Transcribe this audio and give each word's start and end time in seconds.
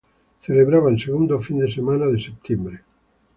Celebrada 0.39 0.87
en 0.87 0.95
el 0.95 0.99
segundo 0.99 1.39
fin 1.39 1.59
de 1.59 1.71
semana 1.71 2.07
de 2.07 2.19
septiembre. 2.19 2.81